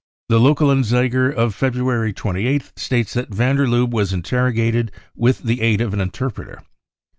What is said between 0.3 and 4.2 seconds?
Lokalanzeiger of February 28th states that van der Lubbe was